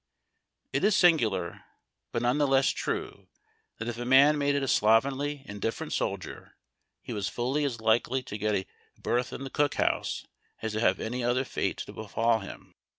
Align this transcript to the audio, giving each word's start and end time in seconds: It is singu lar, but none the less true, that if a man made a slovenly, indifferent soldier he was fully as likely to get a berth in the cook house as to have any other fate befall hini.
It 0.73 0.83
is 0.83 0.95
singu 0.95 1.29
lar, 1.29 1.63
but 2.11 2.23
none 2.23 2.39
the 2.39 2.47
less 2.47 2.69
true, 2.71 3.27
that 3.77 3.87
if 3.87 3.99
a 3.99 4.03
man 4.03 4.35
made 4.35 4.55
a 4.55 4.67
slovenly, 4.67 5.43
indifferent 5.45 5.93
soldier 5.93 6.57
he 7.03 7.13
was 7.13 7.29
fully 7.29 7.63
as 7.65 7.79
likely 7.79 8.23
to 8.23 8.37
get 8.39 8.55
a 8.55 8.65
berth 8.99 9.31
in 9.31 9.43
the 9.43 9.51
cook 9.51 9.75
house 9.75 10.25
as 10.63 10.71
to 10.73 10.79
have 10.79 10.99
any 10.99 11.23
other 11.23 11.43
fate 11.45 11.85
befall 11.85 12.39
hini. 12.39 12.73